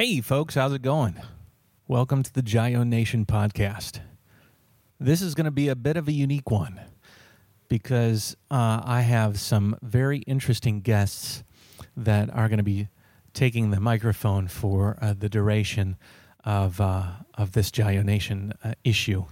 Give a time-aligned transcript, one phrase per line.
[0.00, 1.20] Hey, folks, how's it going?
[1.86, 4.00] Welcome to the Gio Nation podcast.
[4.98, 6.80] This is going to be a bit of a unique one
[7.68, 11.44] because uh, I have some very interesting guests
[11.98, 12.88] that are going to be
[13.34, 15.98] taking the microphone for uh, the duration
[16.44, 19.26] of uh, of this Gio Nation uh, issue.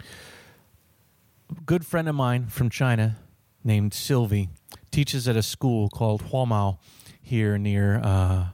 [0.00, 3.18] A good friend of mine from China
[3.62, 4.48] named Sylvie
[4.90, 6.78] teaches at a school called Huomao
[7.20, 8.46] here near uh,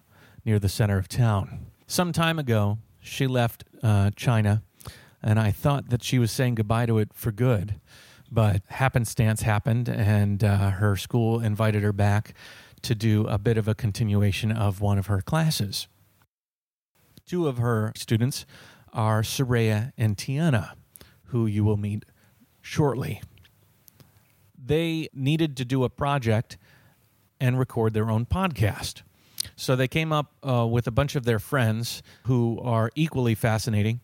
[0.44, 1.66] near the center of town.
[1.86, 4.62] Some time ago, she left uh, China,
[5.22, 7.80] and I thought that she was saying goodbye to it for good.
[8.30, 12.34] But happenstance happened, and uh, her school invited her back
[12.82, 15.88] to do a bit of a continuation of one of her classes.
[17.26, 18.44] Two of her students
[18.92, 20.72] are Soraya and Tiana,
[21.24, 22.04] who you will meet
[22.60, 23.22] shortly.
[24.56, 26.56] They needed to do a project
[27.40, 29.02] and record their own podcast.
[29.56, 34.00] So they came up uh, with a bunch of their friends who are equally fascinating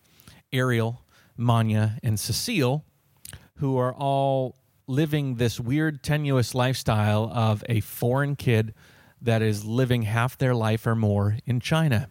[0.53, 1.03] Ariel,
[1.37, 2.83] Manya, and Cecile,
[3.55, 4.55] who are all
[4.87, 8.73] living this weird, tenuous lifestyle of a foreign kid
[9.21, 12.09] that is living half their life or more in China.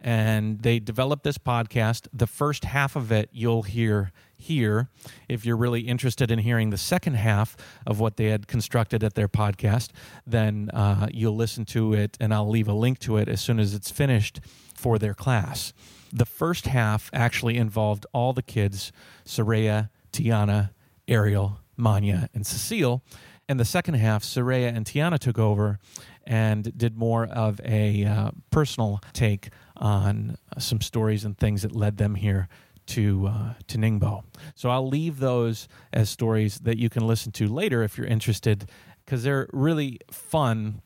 [0.00, 2.08] And they developed this podcast.
[2.12, 4.88] The first half of it you'll hear here.
[5.28, 9.14] If you're really interested in hearing the second half of what they had constructed at
[9.14, 9.90] their podcast,
[10.26, 13.58] then uh, you'll listen to it, and I'll leave a link to it as soon
[13.58, 14.40] as it's finished
[14.74, 15.72] for their class.
[16.12, 18.92] The first half actually involved all the kids
[19.26, 20.70] Soraya, Tiana,
[21.06, 23.02] Ariel, Manya, and Cecile.
[23.48, 25.78] And the second half, Soraya and Tiana took over
[26.24, 31.96] and did more of a uh, personal take on some stories and things that led
[31.96, 32.48] them here
[32.88, 34.22] to uh, to Ningbo.
[34.54, 38.68] So I'll leave those as stories that you can listen to later if you're interested,
[39.04, 40.82] because they're really fun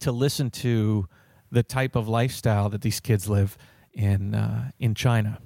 [0.00, 1.06] to listen to
[1.50, 3.56] the type of lifestyle that these kids live
[3.92, 5.38] in uh, in China.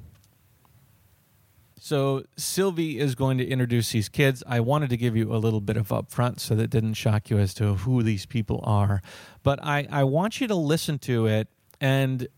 [1.84, 4.44] So Sylvie is going to introduce these kids.
[4.46, 7.38] I wanted to give you a little bit of upfront so that didn't shock you
[7.38, 9.02] as to who these people are.
[9.42, 11.48] But I, I want you to listen to it.
[11.80, 12.28] And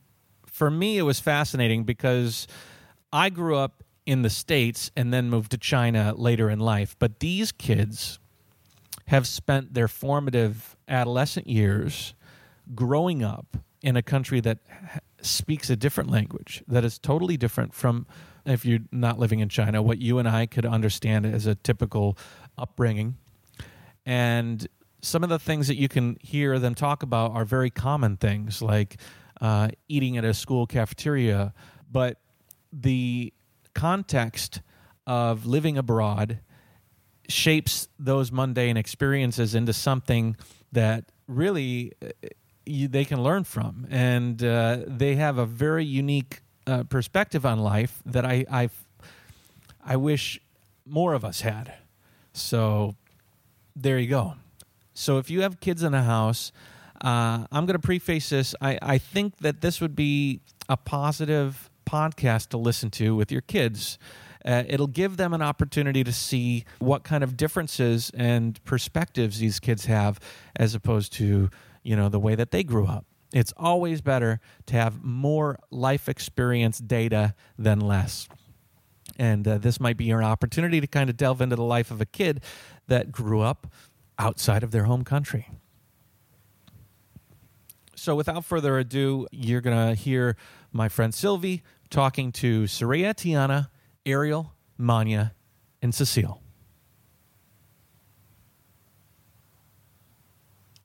[0.47, 2.47] for me, it was fascinating because
[3.15, 6.97] I grew up in the States and then moved to China later in life.
[6.99, 8.19] But these kids
[9.07, 12.15] have spent their formative adolescent years
[12.75, 14.59] growing up in a country that
[15.23, 18.05] speaks a different language that is totally different from
[18.45, 22.19] if you're not living in China, what you and I could understand as a typical
[22.59, 23.17] upbringing.
[24.05, 24.67] And
[25.03, 28.61] some of the things that you can hear them talk about are very common things
[28.61, 28.97] like
[29.41, 31.55] uh, eating at a school cafeteria.
[31.91, 32.19] But
[32.81, 33.33] the
[33.75, 34.61] context
[35.07, 36.39] of living abroad
[37.29, 40.37] shapes those mundane experiences into something
[40.73, 42.09] that really uh,
[42.67, 43.87] you, they can learn from.
[43.91, 48.71] And uh, they have a very unique uh, perspective on life that I I
[49.85, 50.41] I wish
[50.87, 51.75] more of us had.
[52.33, 52.95] So
[53.77, 54.35] there you go.
[54.95, 56.53] So if you have kids in the house,
[57.03, 58.55] uh, I'm going to preface this.
[58.61, 63.43] I, I think that this would be a positive podcast to listen to with your
[63.43, 63.99] kids.
[64.45, 69.59] Uh, it'll give them an opportunity to see what kind of differences and perspectives these
[69.59, 70.21] kids have
[70.57, 71.49] as opposed to
[71.83, 76.09] you know the way that they grew up it's always better to have more life
[76.09, 78.29] experience data than less.
[79.19, 82.01] And uh, this might be your opportunity to kind of delve into the life of
[82.01, 82.43] a kid
[82.87, 83.67] that grew up
[84.21, 85.49] outside of their home country.
[87.97, 90.37] So, without further ado, you're going to hear
[90.73, 91.63] my friend Sylvie
[91.95, 93.69] talking to Soraya Tiana,
[94.05, 95.33] Ariel, Manya,
[95.81, 96.41] and Cecile.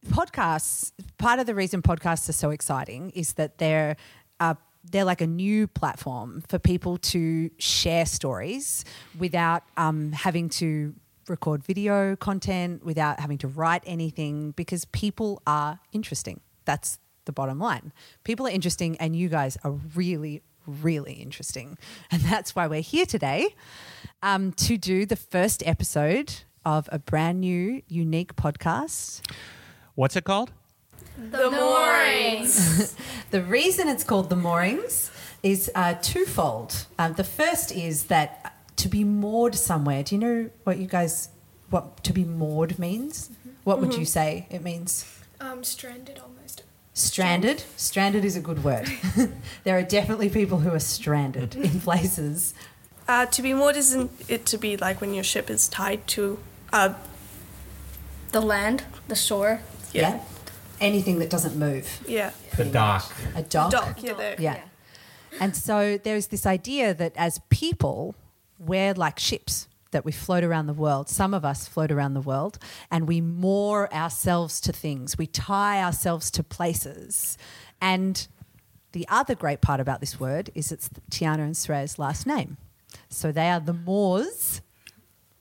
[0.10, 3.96] podcasts part of the reason podcasts are so exciting is that they're
[4.40, 4.56] uh,
[4.92, 8.86] they're like a new platform for people to share stories
[9.20, 10.96] without um, having to
[11.28, 17.60] record video content without having to write anything because people are interesting that's the bottom
[17.60, 17.94] line
[18.24, 21.78] people are interesting and you guys are really really interesting
[22.12, 23.56] and that's why we're here today
[24.22, 29.22] um, to do the first episode of a brand new unique podcast
[30.00, 30.54] What's it called?
[31.18, 32.96] The Moorings.
[33.32, 35.12] the reason it's called the Moorings
[35.44, 36.86] is uh, twofold.
[36.98, 40.02] Um, the first is that to be moored somewhere.
[40.04, 41.28] Do you know what you guys
[41.70, 43.28] what to be moored means?
[43.28, 43.50] Mm-hmm.
[43.66, 44.00] What would mm-hmm.
[44.00, 45.06] you say it means?
[45.42, 46.64] Um, stranded almost.
[47.00, 47.64] Stranded.
[47.78, 48.92] Stranded is a good word.
[49.64, 52.54] there are definitely people who are stranded in places.
[53.08, 56.40] Uh, to be moored isn't it to be like when your ship is tied to
[56.74, 56.94] uh,
[58.34, 59.62] the land, the shore.
[59.94, 60.20] Yeah.
[60.82, 62.04] anything that doesn't move.
[62.06, 62.32] Yeah.
[62.58, 63.12] The dock.
[63.34, 63.72] A dock.
[63.72, 64.04] Dock.
[64.04, 64.36] Yeah, there.
[64.38, 64.60] Yeah.
[65.40, 68.14] And so there's this idea that as people,
[68.60, 71.10] we're like ships that we float around the world.
[71.10, 72.60] Some of us float around the world
[72.92, 75.18] and we moor ourselves to things.
[75.18, 77.38] We tie ourselves to places.
[77.82, 78.28] And
[78.92, 82.58] the other great part about this word is it's Tiana and Soraya's last name.
[83.10, 84.62] So they are the Moors,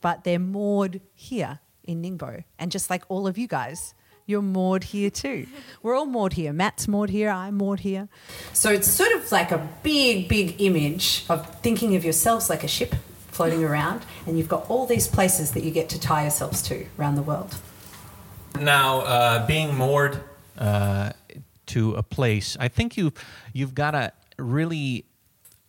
[0.01, 2.45] but they're moored here in Ningbo.
[2.59, 3.95] And just like all of you guys,
[4.27, 5.47] you're moored here too.
[5.83, 6.53] We're all moored here.
[6.53, 7.31] Matt's moored here.
[7.31, 8.09] I'm moored here.
[8.53, 12.69] So it's sort of like a big, big image of thinking of yourselves like a
[12.69, 12.95] ship
[13.39, 16.85] floating around, and you've got all these places that you get to tie yourselves to
[16.99, 17.55] around the world.
[18.61, 20.21] Now, uh, being moored
[20.59, 21.13] uh,
[21.67, 23.13] to a place, I think you
[23.53, 25.05] you've got to really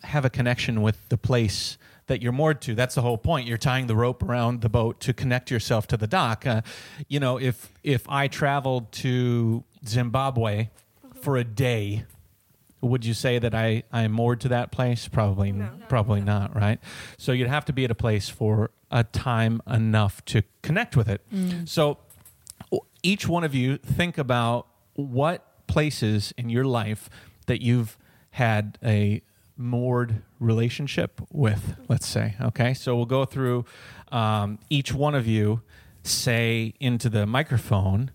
[0.01, 1.77] have a connection with the place
[2.07, 2.73] that you're moored to.
[2.73, 3.47] That's the whole point.
[3.47, 6.47] You're tying the rope around the boat to connect yourself to the dock.
[6.47, 6.61] Uh,
[7.07, 10.69] you know, if if I traveled to Zimbabwe
[11.21, 12.05] for a day,
[12.81, 15.07] would you say that I I'm moored to that place?
[15.07, 15.53] Probably,
[15.89, 16.55] probably not.
[16.55, 16.79] Right.
[17.17, 21.09] So you'd have to be at a place for a time enough to connect with
[21.09, 21.21] it.
[21.65, 21.97] So
[23.03, 27.09] each one of you think about what places in your life
[27.45, 27.97] that you've
[28.31, 29.21] had a
[29.55, 33.65] moored relationship with let's say okay so we'll go through
[34.11, 35.61] um, each one of you
[36.01, 38.09] say into the microphone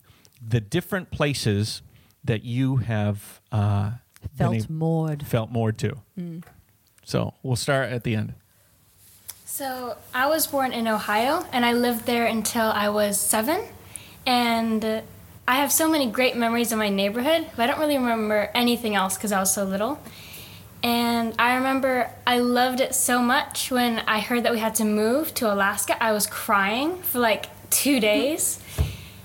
[0.46, 1.82] the different places
[2.24, 3.90] that you have uh,
[4.36, 5.26] Felt ab- moored.
[5.26, 5.96] felt moored to
[7.04, 8.34] so we'll start at the end
[9.44, 13.60] So I was born in Ohio, and I lived there until I was seven.
[14.26, 15.00] And uh,
[15.46, 18.96] I have so many great memories of my neighborhood, but I don't really remember anything
[18.96, 20.00] else because I was so little.
[20.82, 24.84] And I remember I loved it so much when I heard that we had to
[24.84, 26.02] move to Alaska.
[26.02, 28.58] I was crying for like two days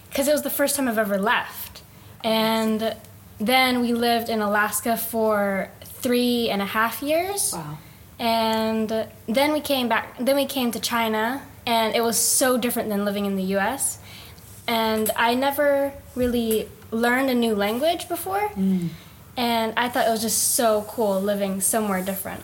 [0.10, 1.82] because it was the first time I've ever left.
[2.24, 2.96] And
[3.40, 7.78] then we lived in Alaska for three and a half years Wow.
[8.20, 8.90] and
[9.28, 13.04] then we came back then we came to china and it was so different than
[13.04, 14.00] living in the us
[14.68, 18.50] and i never really learned a new language before
[19.36, 22.44] and i thought it was just so cool living somewhere different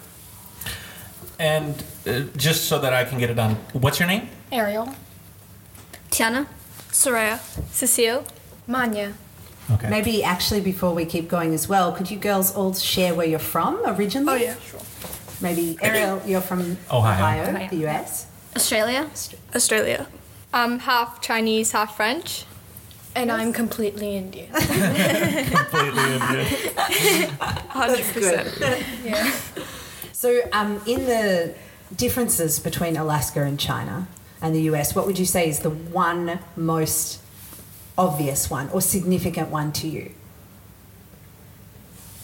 [1.39, 4.93] and uh, just so that i can get it on what's your name ariel
[6.11, 6.47] Tiana?
[6.91, 7.39] Soraya.
[7.71, 8.23] Cecile?
[8.67, 9.13] Manya.
[9.71, 13.27] Okay Maybe actually, before we keep going as well, could you girls all share where
[13.27, 14.33] you're from originally?
[14.33, 14.55] Oh yeah.
[14.59, 14.79] Sure.
[15.41, 17.43] Maybe Ariel, you're from Ohio.
[17.49, 17.67] Ohio.
[17.69, 18.25] the US.
[18.55, 19.09] Australia?
[19.53, 20.07] Australia.
[20.53, 22.45] I'm half Chinese, half French.
[23.15, 24.49] and i'm completely indian
[25.57, 26.45] completely Indian.
[27.79, 28.49] Hundred percent.
[29.03, 29.31] yeah.
[30.11, 31.53] So, um, in the
[31.95, 34.07] differences between Alaska and China
[34.41, 37.19] and the US, what would you say is the one most
[37.97, 40.11] obvious one or significant one to you?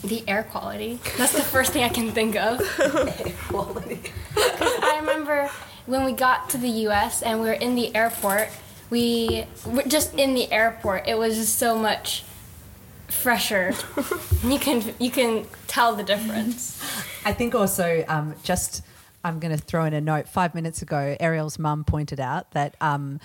[0.04, 4.00] the air quality that's the first thing i can think of air Quality.
[4.38, 5.52] I remember
[5.86, 7.22] when we got to the U.S.
[7.22, 8.50] and we were in the airport.
[8.90, 11.08] We were just in the airport.
[11.08, 12.24] It was just so much
[13.10, 13.74] fresher.
[14.44, 16.82] you can you can tell the difference.
[17.26, 18.84] I think also um, just
[19.24, 20.28] I'm going to throw in a note.
[20.28, 23.20] Five minutes ago, Ariel's mum pointed out that um,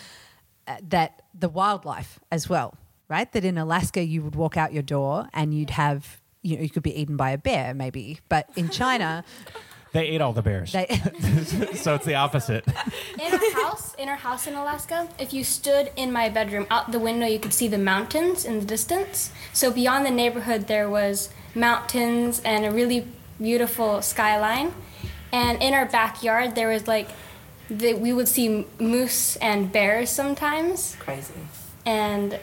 [0.69, 2.75] Uh, that the wildlife as well,
[3.09, 3.31] right?
[3.33, 6.71] That in Alaska you would walk out your door and you'd have you know you
[6.71, 9.25] could be eaten by a bear maybe, but in China
[9.97, 10.73] They ate all the bears.
[10.73, 10.87] they
[11.75, 12.67] so it's the opposite.
[13.19, 16.93] In our house, in our house in Alaska, if you stood in my bedroom out
[16.93, 19.33] the window, you could see the mountains in the distance.
[19.55, 23.07] So beyond the neighborhood, there was mountains and a really
[23.41, 24.75] beautiful skyline.
[25.33, 27.09] And in our backyard, there was like,
[27.71, 30.97] the, we would see moose and bears sometimes.
[30.99, 31.35] crazy.
[31.85, 32.39] And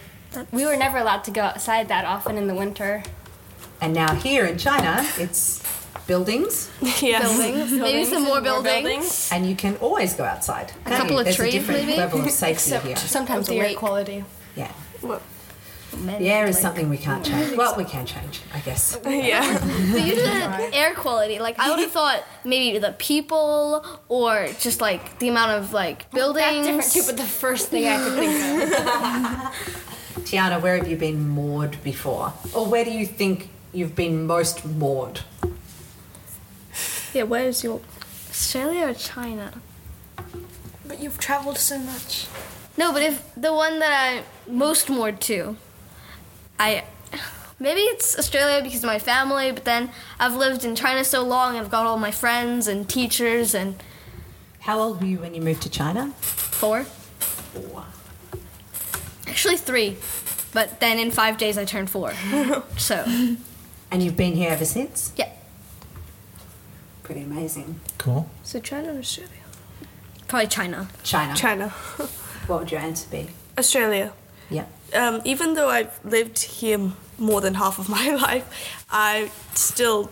[0.52, 3.04] we were never allowed to go outside that often in the winter.
[3.82, 5.62] And now here in China, it's
[6.08, 6.70] buildings,
[7.02, 7.22] Yeah.
[7.22, 7.72] Buildings.
[7.72, 9.30] Maybe some more More buildings.
[9.32, 10.72] and you can always go outside.
[10.86, 11.20] A couple you?
[11.20, 11.98] of There's trees, a different maybe?
[11.98, 12.96] level of safety Except here.
[12.98, 14.24] sometimes the air quality.
[14.56, 14.72] Yeah.
[15.02, 15.22] What?
[15.94, 17.56] The air is something we can't change.
[17.58, 18.98] Well, we can change, I guess.
[19.06, 19.60] Yeah.
[19.92, 21.40] But you said air quality.
[21.40, 26.10] Like I would have thought maybe the people or just like the amount of like
[26.12, 26.66] buildings.
[26.68, 30.24] That's different too, but the first thing I could think of.
[30.26, 32.34] Tiana, where have you been moored before?
[32.54, 35.22] Or where do you think you've been most moored?
[37.14, 37.24] Yeah.
[37.24, 37.82] Where is your?
[38.30, 39.54] Australia or China?
[40.88, 42.28] But you've traveled so much.
[42.78, 43.94] No, but if the one that
[44.48, 45.56] I'm most moored to,
[46.60, 46.84] I
[47.60, 51.58] maybe it's Australia because of my family, but then I've lived in China so long,
[51.58, 53.76] I've got all my friends and teachers and
[54.62, 56.12] How old were you when you moved to China?
[56.20, 57.86] four, Four.
[59.28, 59.98] actually three.
[60.54, 62.14] But then in five days I turned four.
[62.78, 63.04] so
[63.92, 65.12] And you've been here ever since?
[65.18, 65.30] yeah,
[67.04, 67.80] Pretty amazing.
[67.98, 68.30] Cool.
[68.44, 69.32] So China or Australia?
[70.28, 70.88] probably China.
[71.04, 71.36] China.
[71.36, 71.70] China.
[72.48, 73.28] What would your answer be?
[73.58, 74.14] Australia.
[74.50, 74.66] Yeah.
[74.94, 78.46] Um, even though I've lived here more than half of my life,
[78.90, 80.12] I still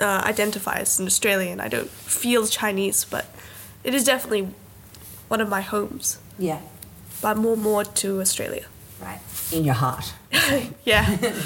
[0.00, 1.60] uh, identify as an Australian.
[1.60, 3.26] I don't feel Chinese, but
[3.84, 4.48] it is definitely
[5.28, 6.18] one of my homes.
[6.38, 6.60] Yeah.
[7.20, 8.66] But more more to Australia.
[9.00, 9.20] Right.
[9.52, 10.12] In your heart.
[10.84, 11.06] Yeah.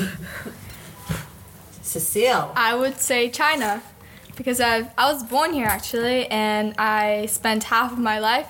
[1.83, 2.53] Cecile.
[2.57, 3.83] I would say China
[4.37, 8.49] because I, I was born here actually and I spent half of my life,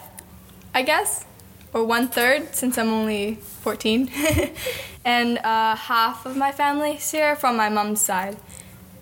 [0.75, 1.25] I guess,
[1.73, 4.11] or one third since I'm only 14,
[5.05, 8.37] and uh, half of my family's here from my mom's side.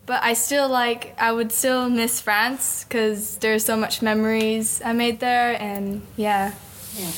[0.06, 4.92] But I still like, I would still miss France because there's so much memories I
[4.92, 6.52] made there and yeah.
[6.96, 7.10] Yeah.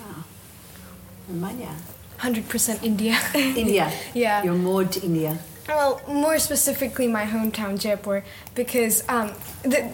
[0.00, 0.24] Wow.
[1.28, 1.74] And Manya.
[2.18, 3.18] 100% India.
[3.34, 3.92] India.
[4.14, 4.42] Yeah.
[4.42, 5.38] You're moored to India.
[5.68, 8.24] well, more specifically, my hometown, Jaipur,
[8.54, 9.90] because um, the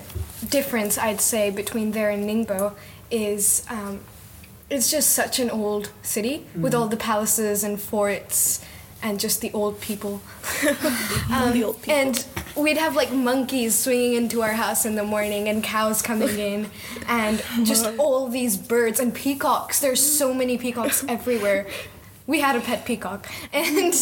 [0.49, 2.75] difference I'd say between there and Ningbo
[3.11, 4.01] is um,
[4.73, 8.65] it's just such an old city with all the palaces and forts
[9.03, 10.23] and just the old people.
[11.31, 11.95] Um, the old people.
[11.95, 12.27] And
[12.57, 16.71] we'd have like monkeys swinging into our house in the morning and cows coming in
[17.09, 19.81] and just all these birds and peacocks.
[19.81, 21.67] There's so many peacocks everywhere.
[22.27, 23.29] We had a pet peacock.
[23.53, 23.95] And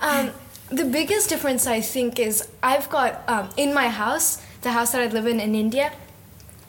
[0.00, 0.30] um,
[0.68, 5.00] the biggest difference I think is I've got um, in my house, the house that
[5.00, 5.92] I live in in India,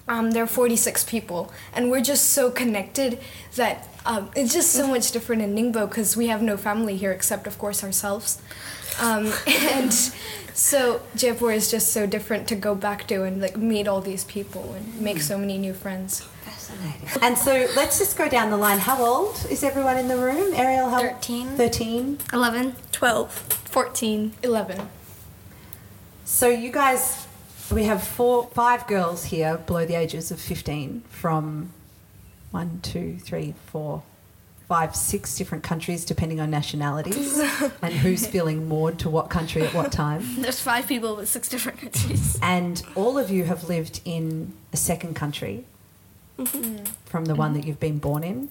[0.07, 3.19] um, there are 46 people, and we're just so connected
[3.55, 7.11] that um, it's just so much different in Ningbo because we have no family here
[7.11, 8.41] except, of course, ourselves.
[9.01, 9.91] Um, and
[10.53, 14.23] so Jaipur is just so different to go back to and like meet all these
[14.23, 16.21] people and make so many new friends.
[16.43, 17.21] Fascinating.
[17.21, 18.77] And so let's just go down the line.
[18.77, 20.53] How old is everyone in the room?
[20.53, 21.49] Ariel, how 13.
[21.57, 22.19] 13.
[22.31, 22.75] 11.
[22.91, 23.31] 12.
[23.31, 24.33] 14.
[24.43, 24.89] 11.
[26.25, 27.24] So you guys,
[27.71, 31.71] we have four, five girls here below the ages of 15 from
[32.51, 34.03] one, two, three, four,
[34.67, 37.39] five, six different countries, depending on nationalities
[37.81, 40.23] and who's feeling moored to what country at what time.
[40.41, 42.39] There's five people with six different countries.
[42.41, 45.65] And all of you have lived in a second country
[46.37, 46.83] mm-hmm.
[47.05, 48.49] from the one that you've been born in.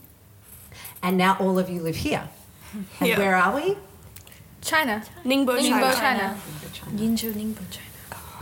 [1.02, 2.28] And now all of you live here.
[3.00, 3.18] And Yeah.
[3.18, 3.76] where are we?
[4.61, 5.04] China.
[5.25, 6.38] Ningbo, Ningbo, China.
[6.73, 6.97] China.
[6.97, 7.93] Yinzhou, Ningbo, China.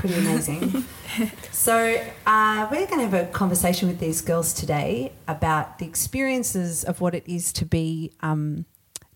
[0.03, 0.85] Pretty amazing.
[1.53, 6.83] so, uh, we're going to have a conversation with these girls today about the experiences
[6.83, 8.67] of what it is to be um,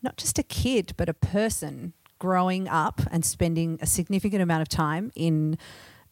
[0.00, 4.68] not just a kid, but a person growing up and spending a significant amount of
[4.68, 5.58] time in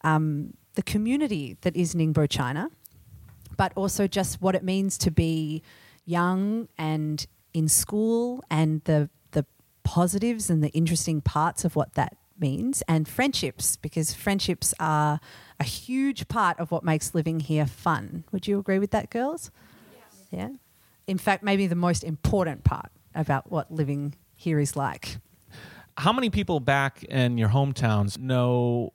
[0.03, 2.69] um, the community that is Ningbo, China,
[3.57, 5.63] but also just what it means to be
[6.05, 9.47] young and in school and the the
[9.85, 15.21] positives and the interesting parts of what that means and friendships because friendships are
[15.61, 18.25] a huge part of what makes living here fun.
[18.33, 19.51] Would you agree with that girls?
[20.31, 20.51] Yeah.
[21.07, 25.19] In fact, maybe the most important part about what living here is like.
[25.97, 28.93] How many people back in your hometowns know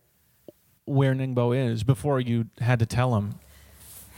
[0.85, 3.35] where Ningbo is before you had to tell them?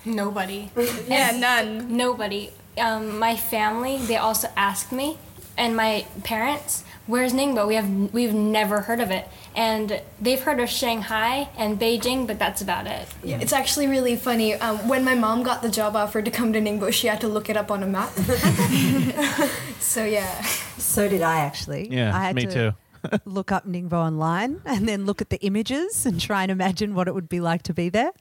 [0.05, 0.71] Nobody.
[1.07, 1.95] Yeah, none.
[1.95, 2.51] Nobody.
[2.77, 5.17] Um, my family, they also asked me,
[5.57, 7.67] and my parents, where's Ningbo?
[7.67, 12.39] We have we've never heard of it, and they've heard of Shanghai and Beijing, but
[12.39, 13.07] that's about it.
[13.23, 14.55] Yeah, it's actually really funny.
[14.55, 17.27] Um, when my mom got the job offer to come to Ningbo, she had to
[17.27, 18.09] look it up on a map.
[19.79, 20.41] so yeah.
[20.77, 21.89] So did I actually.
[21.91, 22.71] Yeah, I had me to too.
[23.25, 27.07] look up Ningbo online and then look at the images and try and imagine what
[27.07, 28.11] it would be like to be there.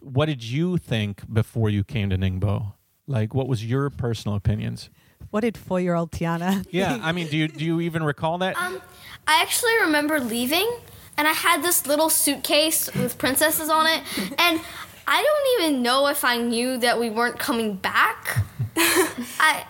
[0.00, 2.72] What did you think before you came to Ningbo?
[3.06, 4.88] Like, what was your personal opinions?
[5.30, 6.66] What did four year old Tiana?
[6.70, 8.56] Yeah, I mean, do you do you even recall that?
[8.60, 8.80] Um,
[9.26, 10.68] I actually remember leaving,
[11.16, 14.02] and I had this little suitcase with princesses on it,
[14.38, 14.60] and
[15.06, 18.44] I don't even know if I knew that we weren't coming back.
[18.76, 19.64] I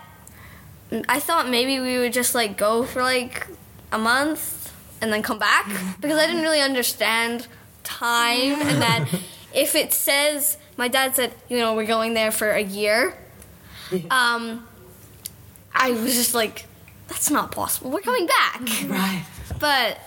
[1.09, 3.47] I thought maybe we would just like go for like
[3.93, 5.67] a month and then come back
[6.01, 7.47] because I didn't really understand
[7.85, 9.09] time and that
[9.55, 13.17] if it says my dad said you know we're going there for a year
[14.11, 14.67] um
[15.75, 16.67] I was just like
[17.09, 19.25] that's not possible we're coming back Right.
[19.59, 19.99] but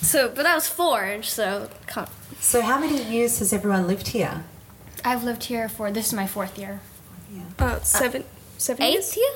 [0.00, 2.08] so but I was four so kind
[2.40, 4.44] So, how many years has everyone lived here?
[5.04, 6.80] I've lived here for this is my fourth year.
[7.58, 8.24] Uh, seven,
[8.58, 9.08] seven years?
[9.08, 9.34] eighth year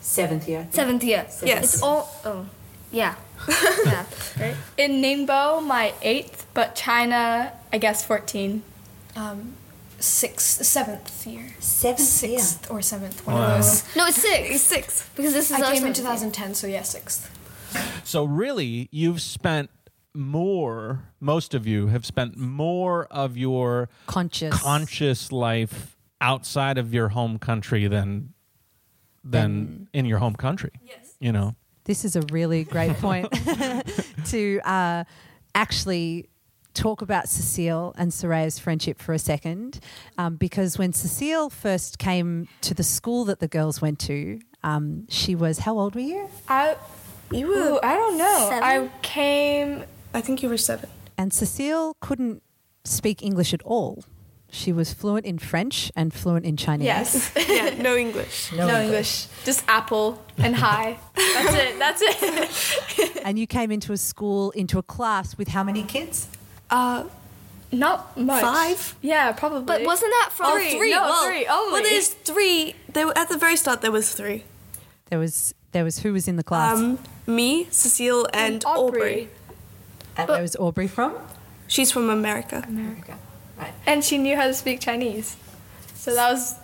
[0.00, 0.60] Seventh year.
[0.60, 0.74] I think.
[0.74, 1.74] seventh year Yes.
[1.74, 2.46] it's all oh
[2.92, 3.14] yeah
[3.84, 4.04] yeah
[4.40, 8.62] right In Ningbo, my eighth, but China, I guess 14.
[9.16, 9.54] Um,
[9.98, 11.54] sixth, seventh year.
[11.58, 12.38] Seventh year.
[12.38, 13.56] Sixth or seventh, one Wow.
[13.56, 13.96] of those.
[13.96, 14.48] No, it's six.
[14.50, 15.10] It's sixth.
[15.16, 16.04] Because this is I our came in seventh year.
[16.32, 17.30] 2010, so yeah, sixth.
[18.04, 19.70] So really, you've spent
[20.14, 21.04] more.
[21.20, 24.54] Most of you have spent more of your Conscious.
[24.62, 28.32] conscious life outside of your home country than
[29.24, 30.70] than in your home country.
[30.84, 31.14] Yes.
[31.20, 31.56] You know.
[31.84, 33.28] This is a really great point
[34.26, 35.04] to uh,
[35.54, 36.28] actually
[36.76, 39.80] talk about Cecile and Soraya's friendship for a second,
[40.18, 45.06] um, because when Cecile first came to the school that the girls went to, um,
[45.08, 46.28] she was how old were you?
[46.48, 46.76] I,
[47.30, 47.84] You ooh, were.
[47.84, 48.46] I don't know.
[48.50, 48.62] Seven?
[48.62, 49.84] I came.
[50.14, 50.88] I think you were seven.
[51.18, 52.42] And Cecile couldn't
[52.84, 54.04] speak English at all.
[54.48, 56.86] She was fluent in French and fluent in Chinese.
[56.86, 57.32] Yes.
[57.48, 58.52] yeah, no English.
[58.52, 59.26] No, English.
[59.44, 60.98] Just apple and hi.
[61.14, 61.78] That's it.
[61.78, 62.02] That's
[62.98, 63.22] it.
[63.24, 66.28] And you came into a school, into a class with how many kids?
[66.70, 67.04] Uh,
[67.72, 68.40] Not much.
[68.42, 68.94] Five?
[69.02, 69.64] Yeah, probably.
[69.66, 70.70] But wasn't that from Oh, three.
[70.76, 70.90] three.
[70.90, 71.72] No, well, three only.
[71.72, 72.74] Well, there's three.
[72.92, 74.44] There were, at the very start, there was three.
[75.10, 76.78] There was there was who was in the class?
[76.78, 79.28] Um, me, Cecile, and, Aubrey.
[80.16, 81.14] and where was Aubrey from?
[81.68, 82.62] She's from America.
[82.66, 83.18] America.
[83.58, 83.72] right?
[83.86, 85.36] And she knew how to speak Chinese.
[85.94, 86.54] So that was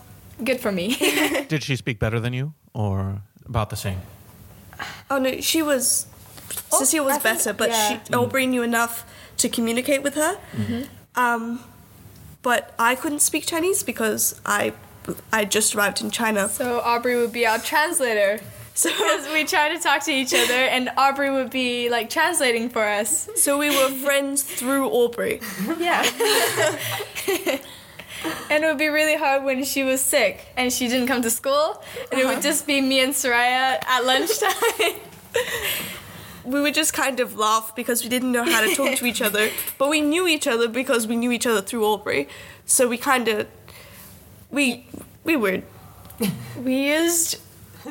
[0.42, 0.96] good for me.
[1.48, 3.98] Did she speak better than you, or about the same?
[5.10, 6.06] Oh no, she was.
[6.70, 8.00] Cecile was I think- better, but yeah.
[8.04, 9.04] she Aubrey knew enough
[9.38, 10.38] to communicate with her.
[11.16, 11.60] Um,
[12.42, 14.72] but I couldn't speak Chinese because I
[15.32, 16.48] I just arrived in China.
[16.48, 18.40] so Aubrey would be our translator.
[18.74, 22.70] So Because we try to talk to each other, and Aubrey would be like translating
[22.70, 23.28] for us.
[23.36, 25.40] so we were friends through Aubrey.
[25.78, 26.02] Yeah.
[28.48, 31.28] and it would be really hard when she was sick and she didn't come to
[31.30, 35.00] school, and it would just be me and Soraya at lunchtime.
[36.44, 39.22] We would just kind of laugh because we didn't know how to talk to each
[39.28, 42.28] other, but we knew each other because we knew each other through Aubrey.
[42.66, 43.46] So we kind of
[44.50, 44.86] we
[45.24, 45.62] we were
[46.58, 47.38] we used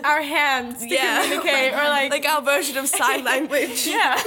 [0.04, 1.22] our hands to Yeah.
[1.24, 3.88] communicate, or like, like our version of sign language.
[3.88, 4.22] yeah.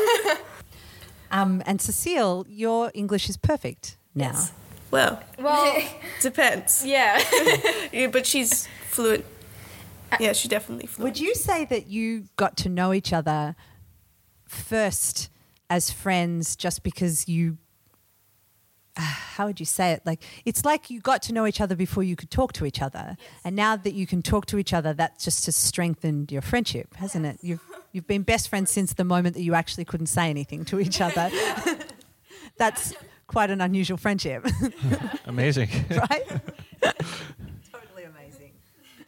[1.31, 4.47] Um, and Cecile, your English is perfect now.
[4.90, 5.82] Well, Well,
[6.21, 6.84] depends.
[6.87, 7.21] yeah.
[7.93, 9.25] Yeah, but she's fluent.
[10.21, 11.04] Yeah, she definitely fluent.
[11.15, 13.56] Would you say that you got to know each other
[14.54, 15.30] first
[15.71, 17.58] as friends just because you
[18.97, 20.02] uh, how would you say it?
[20.06, 22.80] Like it's like you got to know each other before you could talk to each
[22.80, 23.17] other.
[23.45, 26.95] And now that you can talk to each other that just has strengthened your friendship
[26.95, 27.38] hasn't it?
[27.43, 27.60] You've
[27.93, 31.00] you've been best friends since the moment that you actually couldn't say anything to each
[31.08, 31.30] other.
[32.56, 32.95] That's
[33.26, 34.47] quite an unusual friendship.
[35.26, 35.71] Amazing.
[35.90, 36.40] right?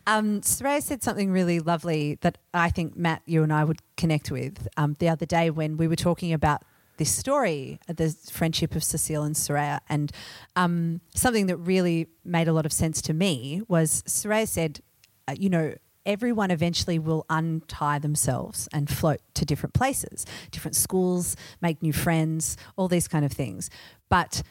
[0.07, 4.31] Um, Soraya said something really lovely that I think Matt, you and I would connect
[4.31, 6.63] with um, the other day when we were talking about
[6.97, 10.13] this story, the friendship of Cecile and Soraya, and
[10.55, 14.81] um, something that really made a lot of sense to me was Soraya said,
[15.29, 15.75] uh, you know.
[16.07, 22.57] Everyone eventually will untie themselves and float to different places, different schools, make new friends,
[22.77, 23.71] all these kind of things.
[24.09, 24.45] But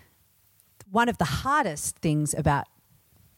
[0.92, 2.66] one of the hardest things about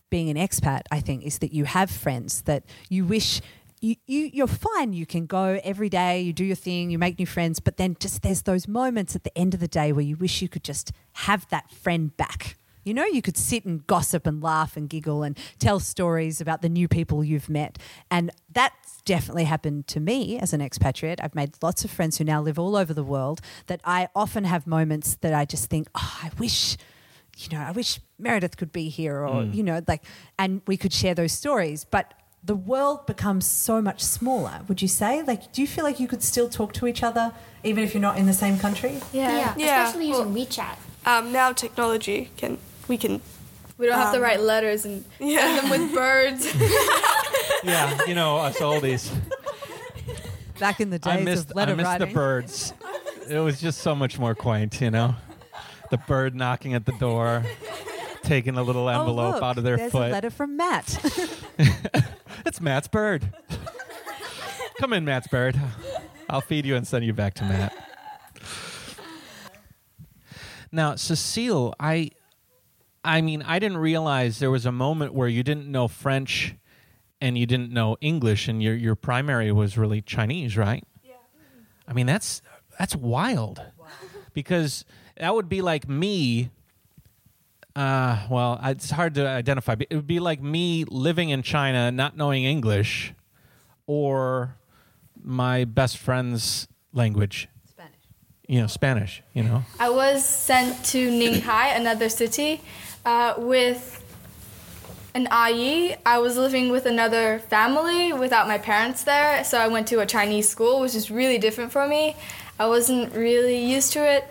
[0.10, 3.41] being an expat, I think, is that you have friends that you wish
[3.80, 4.93] you, you you're fine.
[4.93, 7.96] You can go every day, you do your thing, you make new friends, but then
[8.00, 10.63] just there's those moments at the end of the day where you wish you could
[10.63, 12.58] just have that friend back.
[12.84, 16.62] You know, you could sit and gossip and laugh and giggle and tell stories about
[16.62, 17.78] the new people you've met.
[18.10, 21.20] And that's definitely happened to me as an expatriate.
[21.22, 24.46] I've made lots of friends who now live all over the world that I often
[24.46, 26.78] have moments that I just think, oh, I wish
[27.38, 30.04] you know, I wish Meredith could be here or, you know, like,
[30.39, 31.84] and we could share those stories.
[31.86, 35.21] But the world becomes so much smaller, would you say?
[35.23, 38.02] Like, do you feel like you could still talk to each other even if you're
[38.02, 39.00] not in the same country?
[39.13, 39.84] Yeah, Yeah.
[39.86, 40.78] especially using WeChat.
[41.06, 43.21] Um, now technology can we can
[43.78, 45.39] We don't have to Um, write letters and yeah.
[45.58, 46.45] send them with birds.
[47.63, 49.12] yeah, you know us oldies.
[50.60, 52.08] Back in the I days missed, of letter I missed writing.
[52.08, 52.73] the birds.
[53.30, 55.13] It was just so much more quaint, you know.
[55.89, 57.43] The bird knocking at the door,
[58.23, 60.10] taking a little Oh, envelope look, out of their there's foot.
[60.10, 61.00] a letter from Matt.
[62.45, 63.34] It's Matt's bird.
[64.80, 65.60] Come in, Matt's bird.
[66.30, 67.73] I'll feed you and send you back to Matt.
[70.71, 72.12] Now, Cecile, I
[73.04, 76.56] I mean, I didn't realize there was a moment where you didn't know French
[77.21, 80.84] and you didn't know English and your your primary was really Chinese, right?
[81.04, 81.13] Yeah.
[81.88, 82.41] I mean, that's
[82.78, 83.62] that's wild.
[84.34, 84.86] Because
[85.19, 86.49] that would be like me
[87.77, 89.75] uh, well, it's hard to identify.
[89.75, 93.13] but It would be like me living in China, not knowing English,
[93.86, 94.56] or
[95.23, 97.47] my best friend's language.
[97.69, 97.93] Spanish.
[98.47, 99.21] You know, Spanish.
[99.34, 99.63] You know.
[99.80, 102.62] I was sent to Ninghai, another city,
[103.06, 104.03] uh, with
[105.13, 109.88] an ayi, I was living with another family without my parents there, so I went
[109.89, 112.15] to a Chinese school, which is really different for me.
[112.60, 114.23] I wasn't really used to it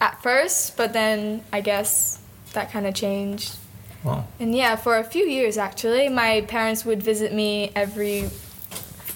[0.00, 2.18] at first, but then I guess
[2.52, 3.56] that kind of changed.
[4.02, 4.26] Wow.
[4.38, 8.30] And yeah, for a few years actually, my parents would visit me every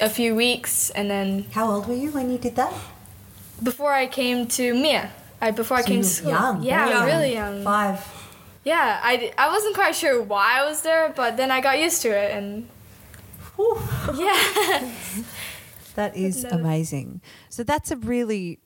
[0.00, 2.72] a few weeks, and then How old were you when you did that?
[3.62, 6.90] before I came to Mia, I before I came you to school, young, yeah, very
[6.98, 7.06] young.
[7.06, 7.64] really young.
[7.64, 8.04] Five.
[8.64, 12.02] Yeah, I, I wasn't quite sure why I was there, but then I got used
[12.02, 12.68] to it, and
[13.56, 13.78] Whew.
[14.16, 14.90] yeah,
[15.94, 17.20] That is amazing.
[17.48, 18.58] So that's a really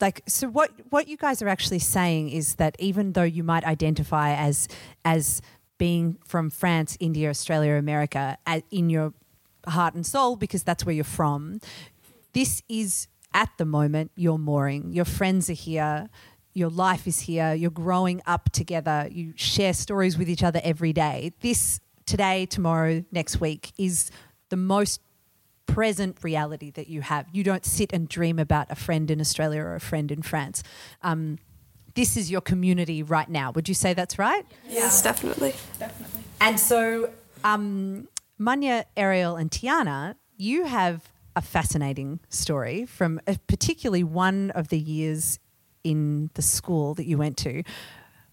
[0.00, 3.64] like so what what you guys are actually saying is that even though you might
[3.64, 4.68] identify as
[5.04, 5.40] as
[5.78, 9.12] being from France, India, Australia, America a- in your
[9.66, 11.60] heart and soul because that's where you're from,
[12.32, 14.92] this is at the moment your mooring.
[14.92, 16.08] Your friends are here.
[16.52, 17.52] Your life is here.
[17.52, 19.08] You're growing up together.
[19.10, 21.32] You share stories with each other every day.
[21.40, 24.10] This today, tomorrow, next week is
[24.50, 25.00] the most
[25.66, 27.26] present reality that you have.
[27.32, 30.62] You don't sit and dream about a friend in Australia or a friend in France.
[31.02, 31.38] Um,
[31.94, 33.52] this is your community right now.
[33.52, 34.44] Would you say that's right?
[34.68, 35.54] Yes, definitely.
[35.78, 36.20] Definitely.
[36.40, 37.10] And so,
[37.44, 44.68] um, Manya, Ariel, and Tiana, you have a fascinating story from uh particularly one of
[44.68, 45.38] the years
[45.82, 47.62] in the school that you went to.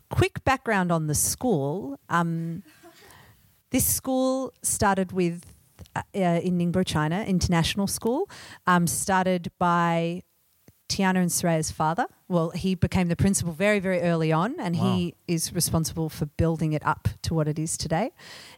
[0.09, 1.99] Quick background on the school.
[2.09, 2.63] Um,
[3.71, 5.43] this school started with
[5.95, 8.29] uh, uh, in Ningbo, China, international school.
[8.67, 10.23] Um, started by
[10.89, 12.05] Tiana and Soraya's father.
[12.27, 16.73] Well, he became the principal very, very early on, and he is responsible for building
[16.73, 18.11] it up to what it is today.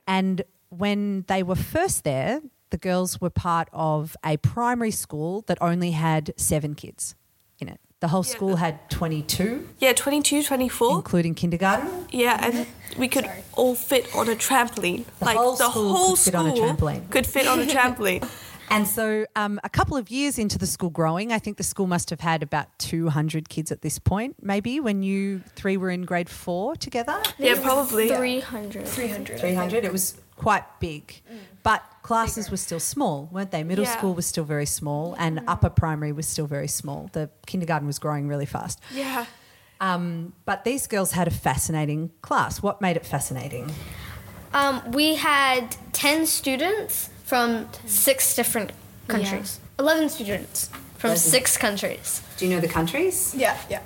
[0.08, 5.60] And when they were first there, the girls were part of a primary school that
[5.62, 7.16] only had seven kids
[7.60, 7.80] in it.
[8.04, 8.36] The whole Yeah.
[8.36, 10.96] school had 22, Yeah, 22, 24.
[10.98, 11.88] including kindergarten.
[12.12, 15.06] Yeah, and we could all fit on a trampoline.
[15.20, 17.10] The like whole the whole could fit school trampoline.
[17.10, 18.28] could fit on a trampoline.
[18.69, 21.86] And so, um, a couple of years into the school growing, I think the school
[21.86, 26.04] must have had about 200 kids at this point, maybe when you three were in
[26.04, 27.21] grade four together.
[27.38, 28.08] yeah, probably.
[28.10, 28.88] 300.
[28.88, 29.39] 300.
[29.39, 29.86] 300.
[29.86, 31.21] It was quite big.
[31.62, 33.63] But classes were still small, weren't they?
[33.63, 33.95] Middle Yeah.
[33.97, 37.10] school was still very small, and upper primary was still very small.
[37.13, 38.80] The kindergarten was growing really fast.
[38.93, 39.26] Yeah.
[39.80, 42.62] Um, but these girls had a fascinating class.
[42.63, 43.71] What made it fascinating?
[44.54, 48.72] Um, we had 10 students from six different
[49.08, 49.60] countries.
[49.80, 50.69] 11 students
[51.00, 51.17] from Eleven.
[51.17, 52.22] six countries.
[52.38, 53.34] Do you know the countries?
[53.36, 53.82] Yeah, yeah.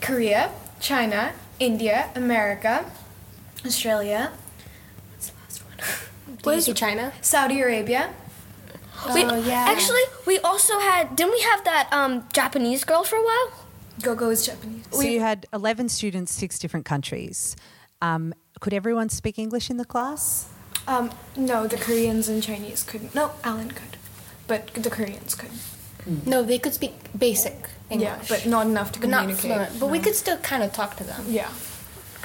[0.00, 2.86] Korea, China, India, America,
[3.66, 6.38] Australia, What is the last one?
[6.44, 7.12] what is China?
[7.20, 8.14] Saudi Arabia.
[9.14, 9.66] we, Oh, yeah.
[9.68, 13.48] Actually, we also had, didn't we have that um, Japanese girl for a while?
[14.00, 14.86] Go-Go is Japanese.
[14.90, 17.56] So you had 11 students, six different countries.
[18.00, 20.48] Um, could everyone speak English in the class?
[20.88, 23.14] Um, no, the Koreans and Chinese couldn't.
[23.14, 23.96] No, Alan could,
[24.46, 25.50] but the Koreans could.
[26.24, 28.08] No, they could speak basic English.
[28.08, 29.50] Yeah, but not enough to But not communicate.
[29.50, 29.80] fluent.
[29.80, 31.24] But we could still kind of talk to them.
[31.28, 31.50] Yeah.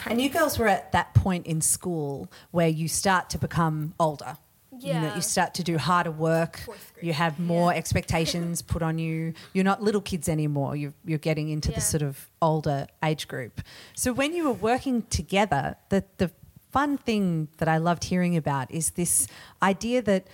[0.05, 4.37] And you girls were at that point in school where you start to become older.
[4.71, 5.15] You, know, Yeah.
[5.15, 6.59] you start to do harder work.
[7.01, 9.33] You have more expectations put on you.
[9.53, 10.75] You're not little kids anymore.
[10.75, 13.61] You're, you're getting into the sort of older age group.
[13.95, 16.31] So when you were working together, the, the
[16.71, 19.27] fun thing that I loved hearing about is this
[19.61, 20.27] idea that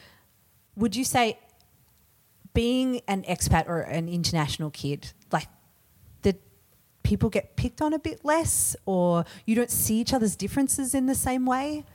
[0.76, 1.39] would you say
[2.54, 5.47] being an expat or an international kid, like
[6.21, 6.39] that
[7.04, 11.06] people get picked on a bit less or you don't see each other's differences in
[11.08, 11.86] the same way?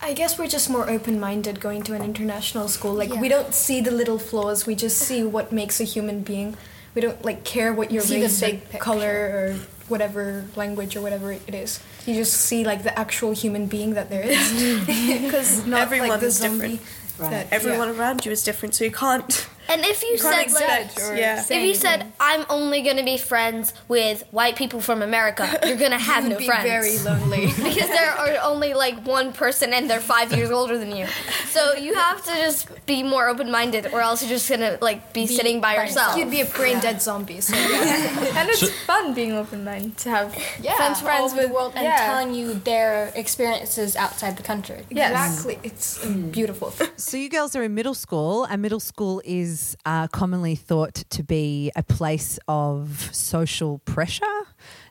[0.00, 2.94] I guess we're just more open-minded going to an international school.
[2.94, 4.66] Like we don't see the little flaws.
[4.66, 6.56] We just see what makes a human being.
[6.94, 8.78] We don't like care what your See the race, or big picture.
[8.78, 9.56] color, or
[9.88, 11.80] whatever language or whatever it is.
[12.06, 14.86] You just see like the actual human being that there is.
[15.24, 16.78] Because not Everyone like the is zombie.
[16.78, 17.30] different.
[17.30, 17.98] that- Everyone yeah.
[18.00, 19.48] around you is different, so you can't.
[19.68, 21.40] And if you, You said like, yeah.
[21.48, 25.98] if you said I'm only gonna be friends with white people from America, you're gonna
[26.12, 26.64] have You'd no be friends.
[26.64, 27.46] very lonely.
[27.68, 31.06] because there are only like one person and they're five years older than you.
[31.48, 35.00] So you have to just be more open minded, or else you're just gonna like
[35.12, 36.16] be, sitting by by yourself.
[36.18, 37.40] You'd be a brain dead zombie.
[37.40, 38.38] So yeah.
[38.38, 40.28] and it's fun being open minded to have
[40.60, 40.76] Yeah.
[40.76, 42.06] friends, friends with the world and yeah.
[42.10, 44.80] telling you their experiences outside the country.
[44.90, 45.10] Yes.
[45.10, 45.58] Exactly.
[45.68, 46.30] It's Mm.
[46.38, 46.68] beautiful.
[46.96, 49.53] So you girls are in middle school, and middle school is
[49.84, 54.24] uh, commonly thought to be a place of social pressure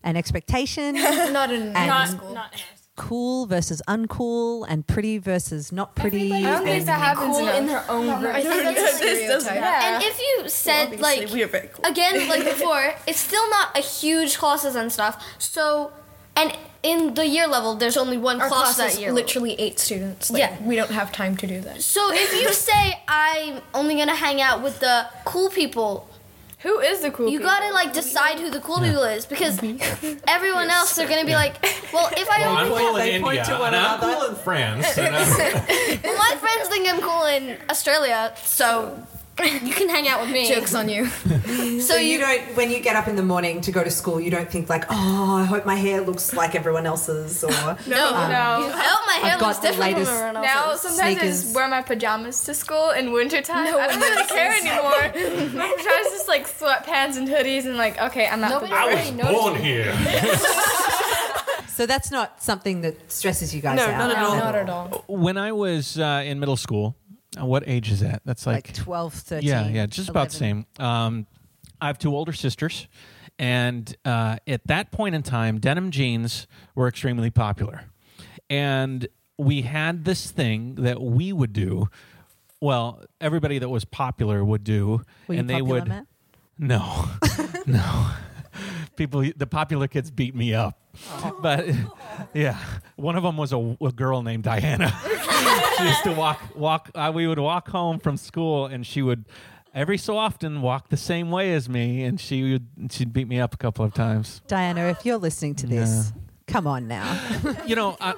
[0.04, 0.96] and expectation,
[1.40, 2.34] Not in And- Not, school.
[2.34, 2.64] not
[2.96, 6.32] cool versus uncool, and pretty versus not pretty.
[6.32, 7.58] I don't think and- that happens Cool enough.
[7.58, 8.36] in their own group.
[8.36, 9.56] I think that's a stereotype.
[9.56, 9.96] Yeah.
[9.96, 11.86] And if you said Obviously, like we are very cool.
[11.86, 15.24] again like before, it's still not a huge classes and stuff.
[15.40, 15.92] So
[16.36, 19.12] and in the year level, there's only one Our class, class that is year.
[19.14, 20.30] literally eight students.
[20.30, 20.58] Like, Yeah.
[20.64, 21.82] we don't have time to do that.
[21.82, 26.10] So if you say I'm only gonna hang out with the cool people,
[26.60, 27.52] Who is the cool you people?
[27.54, 30.20] gotta like decide who the cool people is because mm-hmm.
[30.28, 31.56] everyone else they're gonna be like,
[31.94, 34.36] well, if I I'm only cool in They point to one and I'm cool in
[34.36, 34.98] France.
[34.98, 38.98] and I'm- well, my friends think I'm cool in Australia, so
[39.64, 40.48] you can hang out with me.
[40.48, 41.08] Jokes on you.
[41.84, 44.20] So, So you don't, when you get up in the morning to go to school,
[44.20, 47.78] you don't think like, oh, I hope my hair looks like everyone else's, or No,
[47.88, 48.72] no.
[48.74, 50.92] I hope my hair I've looks the different latest- from everyone Now else's.
[50.96, 53.66] sometimes I just wear my pajamas to school in wintertime.
[53.66, 55.50] No I don't one really care anymore.
[55.68, 59.64] Sometimes just like sweatpants and hoodies and like okay, I'm not Nobody the really noticed.
[59.64, 59.94] here.
[61.68, 63.98] So that's not something that stresses you guys No, out.
[63.98, 64.36] not at all.
[64.38, 65.04] Not at all.
[65.08, 66.96] When I was uh, in middle school,
[67.40, 68.22] uh, what age is that?
[68.26, 69.48] That's Like, like, 12, 13.
[69.48, 70.66] yeah, yeah, just about the same.
[70.80, 71.26] Um,
[71.82, 72.88] I have two older sisters,
[73.40, 77.86] and uh, at that point in time, denim jeans were extremely popular,
[78.50, 81.88] and we had this thing that we would do.
[82.62, 85.92] Well, everybody that was popular would do, Were you and they would.
[86.58, 87.06] No,
[87.66, 88.12] no.
[88.96, 90.80] People, the popular kids beat me up.
[91.42, 91.68] But
[92.34, 92.60] yeah,
[92.96, 94.94] one of them was a, a girl named Diana.
[95.78, 96.92] she used to walk, walk.
[96.94, 99.26] Uh, we would walk home from school, and she would
[99.74, 103.40] every so often walk the same way as me, and she would she'd beat me
[103.40, 104.42] up a couple of times.
[104.48, 106.14] Diana, if you're listening to this,
[106.48, 107.20] come on now.
[107.66, 108.14] You know, I,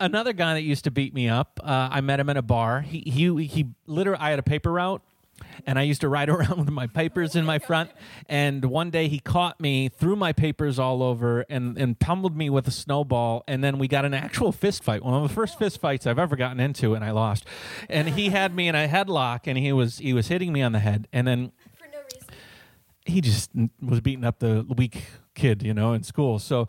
[0.00, 1.60] another guy that used to beat me up.
[1.62, 2.80] Uh, I met him at a bar.
[2.80, 4.20] He he he literally.
[4.20, 5.02] I had a paper route.
[5.66, 7.90] And I used to ride around with my papers in my front.
[8.28, 12.50] And one day he caught me, threw my papers all over, and, and pummeled me
[12.50, 13.44] with a snowball.
[13.48, 16.18] And then we got an actual fist fight, one of the first fist fights I've
[16.18, 17.44] ever gotten into, and I lost.
[17.88, 20.72] And he had me in a headlock, and he was he was hitting me on
[20.72, 21.08] the head.
[21.12, 22.28] And then For no reason.
[23.04, 26.38] he just was beating up the weak kid, you know, in school.
[26.38, 26.68] So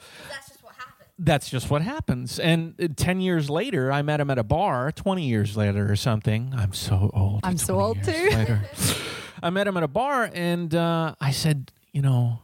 [1.19, 2.27] That's just what happened.
[2.27, 2.39] that's just what happens.
[2.39, 5.95] And uh, 10 years later, I met him at a bar, 20 years later or
[5.95, 6.53] something.
[6.55, 7.41] I'm so old.
[7.43, 8.11] I'm so old too.
[8.11, 8.61] Later.
[9.43, 12.39] I met him at a bar and uh, I said, you know,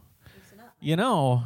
[0.80, 1.44] you know,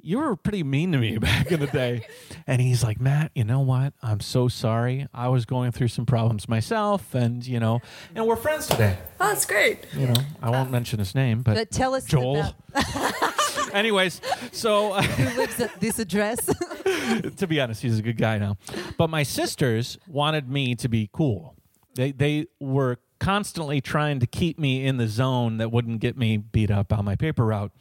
[0.00, 2.06] you were pretty mean to me back in the day.
[2.46, 3.92] and he's like, Matt, you know what?
[4.02, 5.06] I'm so sorry.
[5.12, 7.14] I was going through some problems myself.
[7.14, 7.80] And, you know,
[8.14, 8.96] and we're friends today.
[9.20, 9.84] Oh, that's great.
[9.94, 12.40] You know, I won't mention his name, but, But tell us Joel.
[12.40, 12.54] about
[13.72, 14.20] Anyways,
[14.52, 14.94] so.
[14.94, 16.44] who lives at this address.
[17.36, 18.56] to be honest, he's a good guy now.
[18.96, 21.54] But my sisters wanted me to be cool.
[21.94, 26.36] They they were constantly trying to keep me in the zone that wouldn't get me
[26.36, 27.72] beat up on my paper route.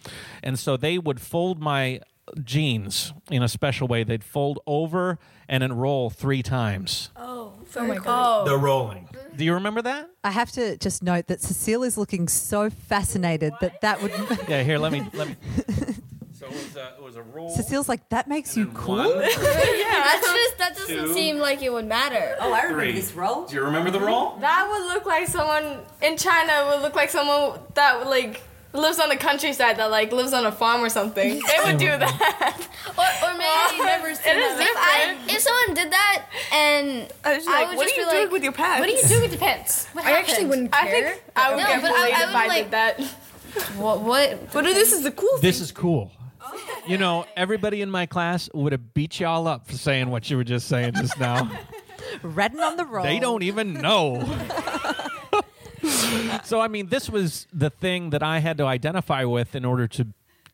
[0.43, 2.01] And so they would fold my
[2.43, 4.03] jeans in a special way.
[4.03, 7.09] They'd fold over and then roll three times.
[7.15, 8.03] Oh, Oh very my cool.
[8.05, 8.47] god.
[8.47, 9.09] They're rolling.
[9.35, 10.09] Do you remember that?
[10.23, 14.11] I have to just note that Cecile is looking so fascinated that that would.
[14.47, 15.35] Yeah, here, let me let me
[16.33, 17.49] So it was a, it was a roll.
[17.49, 18.97] Cecile's like, that makes you cool.
[19.21, 21.13] yeah, That's just that doesn't Two.
[21.13, 22.35] seem like it would matter.
[22.39, 22.91] Oh, I remember three.
[22.93, 23.45] this roll.
[23.47, 24.37] Do you remember the roll?
[24.37, 28.41] That would look like someone in China would look like someone that would like
[28.73, 31.30] lives on the countryside that like lives on a farm or something.
[31.47, 32.67] They would do that.
[32.97, 34.67] Or, or maybe never seen it is that.
[34.69, 38.01] if, I, if someone did that and I was I like, would what just are
[38.01, 38.80] you be doing like, with your pants?
[38.80, 39.86] What do you do with your pants?
[39.93, 41.10] What I actually wouldn't I care.
[41.12, 43.01] think I would No, get but I- bullied I if would, I like- did that.
[43.77, 45.41] what what But this is the cool thing.
[45.41, 46.12] This is cool.
[46.41, 46.82] Oh.
[46.88, 50.38] You know, everybody in my class would have beat y'all up for saying what you
[50.38, 51.49] were just saying just now.
[52.21, 53.03] Ratting on the roll.
[53.03, 54.21] They don't even know.
[56.43, 59.88] So, I mean, this was the thing that I had to identify with in order
[59.88, 60.08] to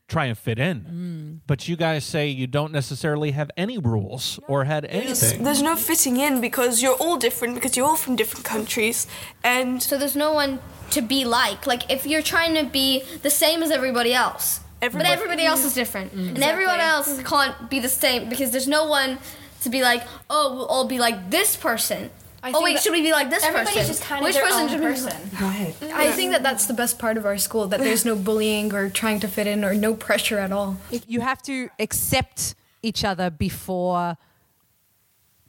[0.08, 0.80] try and fit in.
[0.80, 1.40] Mm.
[1.46, 5.42] But you guys say you don't necessarily have any rules or had anything.
[5.44, 9.06] There's no fitting in because you're all different because you're all from different countries
[9.42, 11.66] and so there's no one to be like.
[11.66, 14.60] Like if you're trying to be the same as everybody else.
[14.82, 16.14] Everybody- but everybody else is different.
[16.14, 16.34] Mm.
[16.34, 19.18] And everyone else can't be the same because there's no one
[19.62, 22.10] to be like, oh, we'll all be like this person.
[22.44, 23.86] I oh think wait, should we be like this Everybody's person?
[23.88, 25.12] just kind of Which their person own should we be person.
[25.40, 25.74] Right.
[25.80, 25.96] Mm-hmm.
[25.98, 28.90] I think that that's the best part of our school that there's no bullying or
[28.90, 30.76] trying to fit in or no pressure at all.
[31.08, 34.18] You have to accept each other before.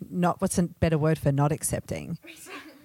[0.09, 2.17] Not what's a better word for not accepting?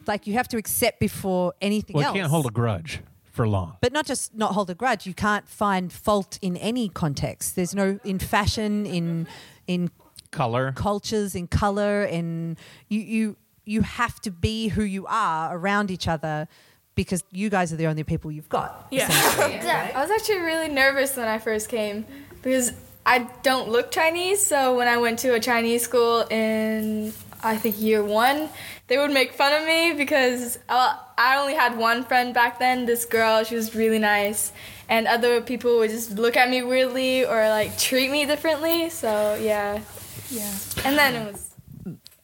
[0.06, 2.16] Like you have to accept before anything Well, else.
[2.16, 3.76] you can't hold a grudge for long.
[3.80, 5.06] but not just not hold a grudge.
[5.06, 7.54] You can't find fault in any context.
[7.54, 9.28] There's no in fashion, in
[9.68, 9.90] in
[10.32, 10.72] Color.
[10.72, 12.56] cultures, in color, in
[12.88, 13.36] you you
[13.70, 16.48] you have to be who you are around each other
[16.96, 18.88] because you guys are the only people you've got.
[18.90, 19.08] Yeah.
[19.38, 22.04] Yeah, I was actually really nervous when I first came
[22.42, 22.72] because
[23.06, 24.44] I don't look Chinese.
[24.44, 28.48] So when I went to a Chinese school in I think year one,
[28.88, 32.86] they would make fun of me because uh, I only had one friend back then.
[32.86, 34.52] This girl, she was really nice,
[34.88, 38.90] and other people would just look at me weirdly or like treat me differently.
[38.90, 39.80] So yeah,
[40.28, 40.52] yeah.
[40.84, 41.54] And then it was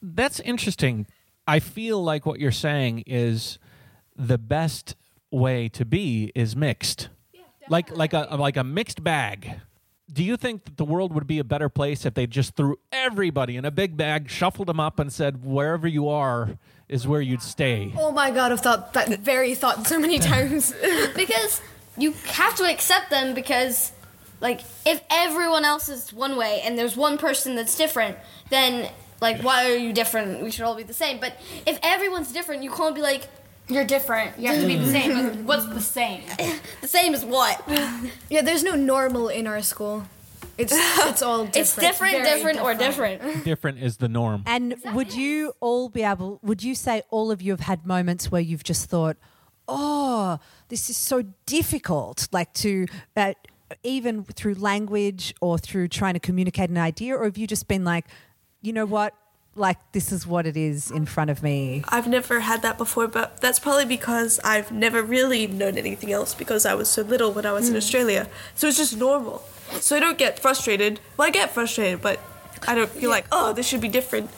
[0.03, 1.07] That's interesting.
[1.47, 3.57] I feel like what you're saying is
[4.15, 4.95] the best
[5.31, 7.09] way to be is mixed.
[7.69, 9.61] like like a like a mixed bag.
[10.11, 12.77] Do you think that the world would be a better place if they just threw
[12.93, 16.57] everybody in a big bag, shuffled them up, and said wherever you are
[16.87, 17.93] is where you'd stay?
[17.97, 20.73] Oh my god, I've thought that very thought so many times.
[21.15, 21.61] because
[21.97, 23.91] you have to accept them because
[24.39, 28.15] like if everyone else is one way and there's one person that's different
[28.49, 28.87] then
[29.21, 31.33] like why are you different we should all be the same but
[31.65, 33.23] if everyone's different you can't be like
[33.69, 34.39] You're different.
[34.39, 35.11] You have to be the same.
[35.13, 36.21] But what's the same?
[36.79, 37.61] the same is what
[38.29, 40.05] yeah, there's no normal in our school.
[40.57, 40.73] It's
[41.11, 41.55] it's all different.
[41.57, 43.21] it's different Very different, or different.
[43.21, 44.43] different Different is the norm.
[44.45, 48.31] And would you all be able, would you say all of you have had moments
[48.31, 49.17] where you've just thought,
[49.67, 53.33] oh, this is so difficult, like to, uh,
[53.83, 57.15] even through language or through trying to communicate an idea?
[57.15, 58.05] Or have you just been like,
[58.67, 59.13] you know what?
[59.55, 61.83] Like, this is what it is in front of me.
[61.87, 66.35] I've never had that before, but that's probably because I've never really known anything else
[66.35, 68.27] because I was so little when I was in Australia.
[68.53, 69.41] So it's just normal.
[69.79, 70.99] So I don't get frustrated.
[71.15, 72.19] Well, I get frustrated, but
[72.67, 74.29] I don't feel like, oh, this should be different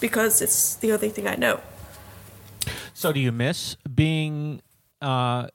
[0.00, 1.60] because it's the only thing I know.
[2.92, 4.60] So, do you miss being
[5.00, 5.48] uh,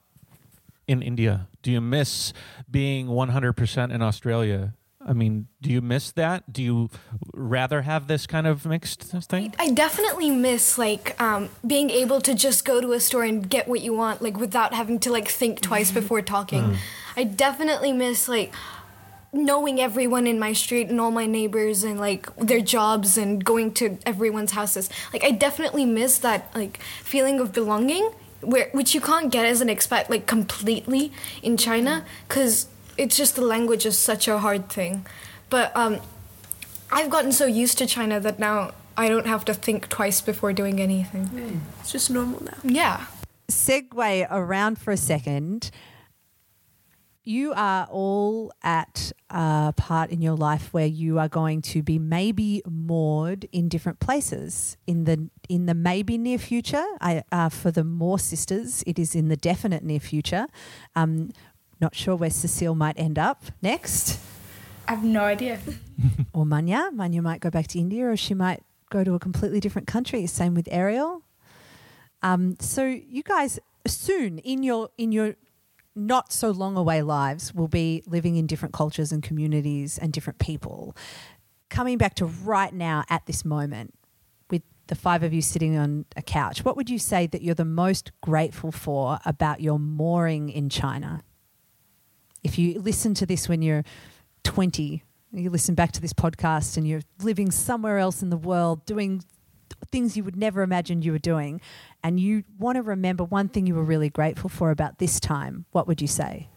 [0.88, 1.47] in India?
[1.62, 2.33] Do you miss
[2.71, 4.73] being 100% in Australia?
[5.05, 6.51] I mean, do you miss that?
[6.51, 6.89] Do you
[7.33, 9.53] rather have this kind of mixed thing?
[9.59, 13.67] I definitely miss like um, being able to just go to a store and get
[13.67, 16.77] what you want, like without having to like think twice before talking.
[17.17, 18.53] I definitely miss like
[19.33, 23.73] knowing everyone in my street and all my neighbors and like their jobs and going
[23.73, 24.89] to everyone's houses.
[25.11, 28.11] Like I definitely miss that like feeling of belonging,
[28.41, 31.11] where which you can't get as an expat like completely
[31.41, 35.06] in China, because it's just the language is such a hard thing.
[35.49, 35.99] But um,
[36.91, 40.53] I've gotten so used to China that now I don't have to think twice before
[40.53, 41.62] doing anything.
[41.79, 42.58] It's just normal now.
[42.63, 43.06] Yeah.
[43.49, 45.71] segue around for a second.
[47.25, 51.97] You are all at a part in your life where you are going to be
[51.97, 56.84] maybe moored in different places in the in the maybe near future.
[56.99, 60.47] I, uh, for the Moore sisters, it is in the definite near future.
[60.97, 61.32] Um,
[61.84, 64.17] not sure where Cecile might end up next,
[64.88, 65.60] I have no idea.
[66.34, 66.89] or Manya.
[66.93, 70.26] Manya might go back to India, or she might go to a completely different country.
[70.26, 71.24] Same with Ariel.
[72.22, 75.36] Um, so you guys soon in your in your
[75.96, 80.39] not so long away lives will be living in different cultures and communities and different
[80.39, 80.96] people.
[81.69, 83.93] Coming back to right now at this moment,
[84.50, 87.56] with the five of you sitting on a couch, what would you say that you're
[87.56, 91.22] the most grateful for about your mooring in China?
[92.43, 93.84] If you listen to this when you're
[94.43, 98.86] 20, you listen back to this podcast and you're living somewhere else in the world
[98.86, 99.23] doing
[99.91, 101.62] things you would never imagine you were doing,
[102.03, 105.65] and you want to remember one thing you were really grateful for about this time,
[105.71, 106.47] what would you say?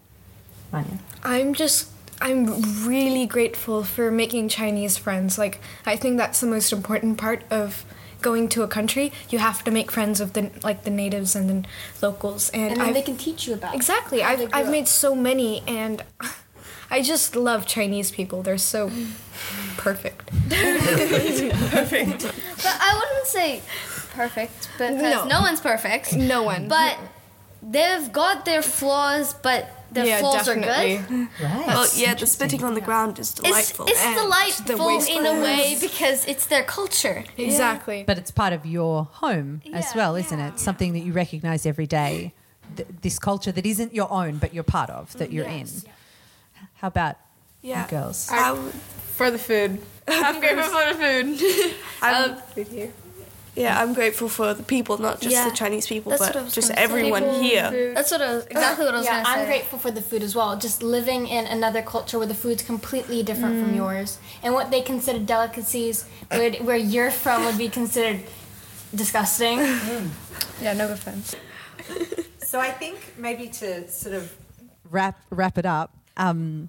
[1.22, 5.38] I'm just I'm really grateful for making Chinese friends.
[5.38, 7.85] Like I think that's the most important part of
[8.22, 9.12] going to a country.
[9.31, 11.68] You have to make friends of the like the natives and the
[12.07, 13.74] locals and, And they can teach you about.
[13.74, 14.20] Exactly.
[14.20, 16.02] how I've they grew I've made so many and
[16.90, 18.42] I just love Chinese people.
[18.42, 18.90] They're so
[19.76, 20.31] perfect.
[20.50, 22.22] perfect.
[22.22, 23.61] but i wouldn't say
[24.14, 25.24] perfect because No.
[25.26, 26.68] no, one's perfect No one.
[26.68, 26.96] but
[27.62, 30.96] they've got their flaws but their yeah, flaws are definitely.
[31.09, 33.87] good Well, yeah, the spitting on the ground is delightful.
[33.87, 38.05] it's And delightful waste in a way because it's their culture Exactly.
[38.07, 40.59] But it's part of your home as well, isn't it?
[40.59, 42.35] Something that you recognize every day.
[42.77, 45.68] Th- this culture that isn't your own, but you're part of, that you're in.
[46.75, 47.16] How about
[47.62, 47.85] yeah.
[47.85, 48.29] you girls?
[48.31, 48.55] I
[49.14, 49.81] For the food.
[50.09, 51.75] I'm grateful for the food.
[52.03, 52.92] I um, I'm- love food here.
[53.57, 55.49] Yeah, I'm grateful for the people, not just Yeah.
[55.49, 56.75] the Chinese people, That's but just gonna say.
[56.77, 57.71] everyone People, here.
[57.71, 57.97] food.
[57.97, 60.03] that's what I was exactly what I was yeah, gonna say I'm grateful for the
[60.03, 60.57] food as well.
[60.59, 64.83] Just living in another culture where the food's completely different from yours, and what they
[64.83, 68.21] consider delicacies, would, where you're from, would be considered
[68.95, 69.59] disgusting.
[70.61, 71.35] Yeah, no offense.
[72.47, 74.33] So I think maybe to sort of
[74.89, 75.91] wrap wrap it up.
[76.16, 76.68] Um,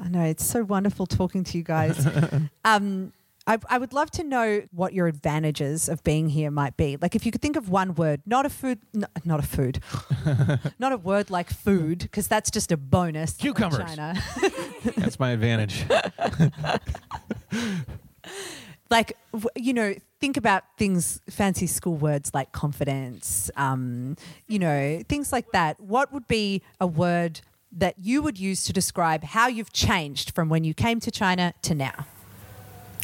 [0.00, 2.06] I know it's so wonderful talking to you guys.
[2.64, 3.12] um,
[3.48, 6.98] I, I would love to know what your advantages of being here might be.
[7.00, 9.80] Like, if you could think of one word, not a food, no, not a food,
[10.78, 13.32] not a word like food, because that's just a bonus.
[13.32, 13.78] Cucumbers.
[13.78, 14.22] China.
[14.96, 15.84] That's my advantage.
[18.90, 19.16] like
[19.56, 25.50] you know think about things fancy school words like confidence um, you know things like
[25.52, 27.40] that what would be a word
[27.72, 31.52] that you would use to describe how you've changed from when you came to China
[31.62, 32.06] to now?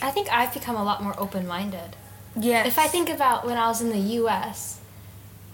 [0.05, 1.97] I think I've become a lot more open minded.
[2.39, 2.67] Yeah.
[2.67, 4.79] If I think about when I was in the US,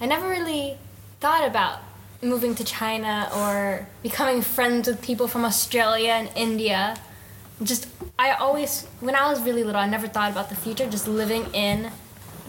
[0.01, 0.77] I never really
[1.21, 1.79] thought about
[2.21, 6.97] moving to China or becoming friends with people from Australia and India.
[7.63, 7.87] Just,
[8.19, 11.45] I always, when I was really little, I never thought about the future, just living
[11.55, 11.93] in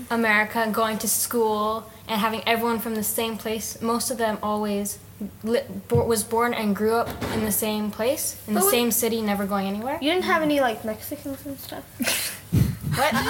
[0.09, 3.79] America, going to school, and having everyone from the same place.
[3.79, 4.97] Most of them always
[5.43, 8.71] li- bo- was born and grew up in the same place, in the But we-
[8.71, 9.97] same city, never going anywhere.
[10.01, 11.83] You didn't have any like Mexicans and stuff.
[12.93, 13.13] What?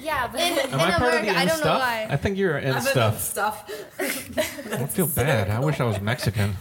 [0.00, 1.80] yeah, but Am In I part of America, the I don't know stuff?
[1.80, 2.06] why.
[2.10, 3.20] I think you're in stuff.
[3.20, 3.70] Stuff.
[3.98, 5.50] I feel bad.
[5.50, 6.56] I wish I was Mexican.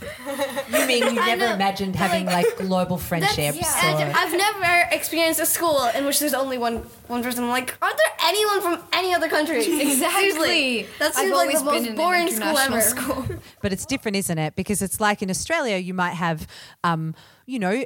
[0.72, 1.54] You mean you never know.
[1.54, 3.58] imagined having like global friendships?
[3.60, 4.10] yeah.
[4.10, 6.78] or- I've never experienced a school in which there's only one
[7.08, 7.44] one person.
[7.44, 9.64] I'm like, aren't there anyone from any other country?
[9.94, 10.32] Exactly.
[10.32, 10.88] Seriously.
[11.00, 12.82] That I've seems like always the been most in boring school ever.
[12.82, 13.26] school.
[13.62, 14.56] But it's different, isn't it?
[14.56, 16.48] Because it's like in Australia, you might have,
[16.84, 17.14] um,
[17.46, 17.84] you know,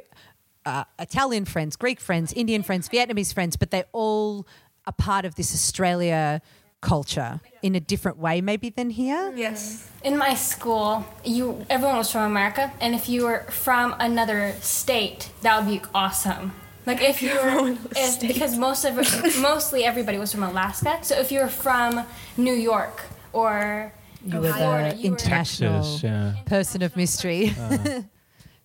[0.68, 4.46] uh, Italian friends, Greek friends, Indian friends, Vietnamese friends, but they all
[4.86, 6.40] are part of this Australia
[6.80, 9.32] culture in a different way, maybe than here.
[9.34, 9.88] Yes.
[10.04, 15.30] in my school, you everyone was from America, and if you were from another state,
[15.42, 16.52] that would be awesome.
[16.86, 18.94] Like if you were, if, because most of
[19.50, 20.98] mostly everybody was from Alaska.
[21.02, 22.04] So if you were from
[22.36, 23.02] New York
[23.32, 23.92] or
[24.24, 26.34] You were Florida, the you were- international Texas, yeah.
[26.46, 27.52] person of mystery.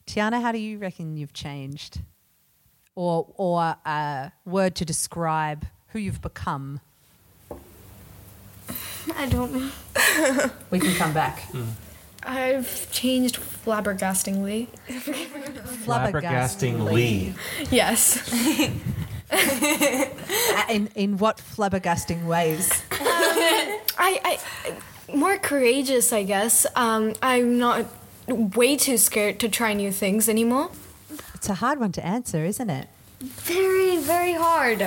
[0.06, 2.01] Tiana, how do you reckon you've changed?
[2.95, 6.80] Or, or a word to describe who you've become?
[9.16, 9.70] I don't know.
[10.70, 11.43] We can come back.
[12.24, 14.68] I've changed flabbergastingly.
[15.86, 17.36] Flabbergastingly.
[17.72, 18.32] Yes.
[20.70, 22.72] In, in what flabbergasting ways?
[22.91, 24.39] I, I
[25.16, 26.66] more courageous, I guess.
[26.76, 27.86] Um, I'm not
[28.28, 30.69] way too scared to try new things anymore.
[31.36, 32.88] It's a hard one to answer, isn't it?
[33.19, 34.82] Very, very hard.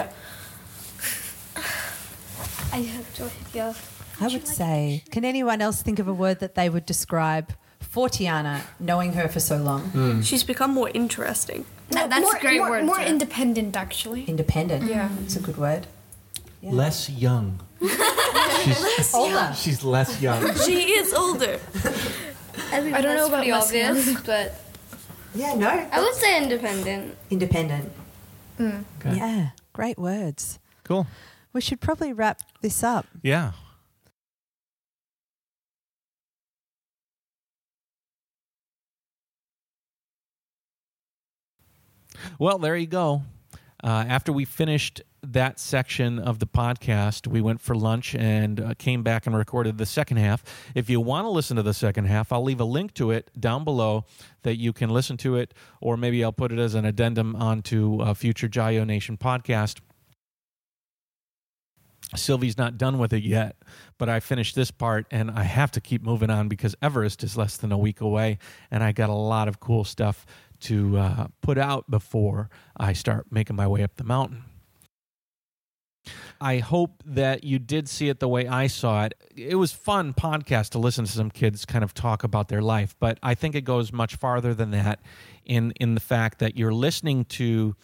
[2.72, 3.74] I have to, yeah.
[4.20, 8.09] I would say, can anyone else think of a word that they would describe for
[8.09, 9.82] Tiana, knowing her for so long?
[9.91, 10.20] Hmm.
[10.22, 11.64] She's become more interesting.
[11.91, 12.84] That- that's more, a great more, word.
[12.84, 14.24] More to- independent, actually.
[14.24, 14.84] Independent.
[14.91, 15.09] Yeah.
[15.09, 15.24] Hmm.
[15.24, 15.87] It's a good word.
[16.62, 16.72] Yeah.
[16.72, 17.61] Less young.
[18.64, 19.53] she's, Older.
[19.55, 20.55] she's less young.
[20.57, 21.61] She is older.
[22.73, 24.61] I, think I don't know that's about pretty obvious, but
[25.35, 25.69] Yeah, no.
[25.69, 27.17] I would say independent.
[27.31, 27.93] Independent.
[28.61, 29.17] Okay.
[29.17, 30.59] Yeah, great words.
[30.85, 31.07] Cool.
[31.53, 33.07] We should probably wrap this up.
[33.23, 33.53] Yeah.
[42.39, 43.23] Well, there you go.
[43.83, 45.03] Uh, after we finished
[45.33, 49.79] that section of the podcast, we went for lunch and uh, came back and recorded
[49.79, 50.45] the second half.
[50.74, 53.31] If you want to listen to the second half, I'll leave a link to it
[53.39, 54.05] down below
[54.43, 58.01] that you can listen to it, or maybe I'll put it as an addendum onto
[58.01, 59.81] a future Jayoe Nation podcast.
[62.14, 63.57] Sylvie's not done with it yet,
[63.99, 67.37] but I finished this part and I have to keep moving on because Everest is
[67.37, 68.39] less than a week away
[68.70, 70.24] and I got a lot of cool stuff
[70.61, 74.45] to uh, put out before I start making my way up the mountain.
[76.41, 79.15] I hope that you did see it the way I saw it.
[79.35, 82.95] It was fun podcast to listen to some kids kind of talk about their life,
[82.99, 85.01] but I think it goes much farther than that
[85.45, 87.77] in in the fact that you're listening to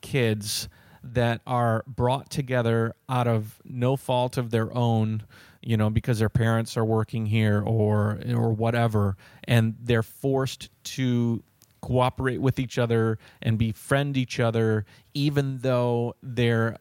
[0.00, 0.68] kids
[1.02, 5.22] that are brought together out of no fault of their own
[5.62, 11.42] you know because their parents are working here or or whatever and they're forced to
[11.80, 16.76] cooperate with each other and befriend each other even though they're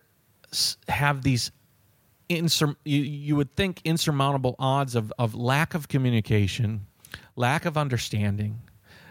[0.88, 1.52] have these
[2.30, 6.86] insur- you, you would think insurmountable odds of, of lack of communication
[7.36, 8.60] lack of understanding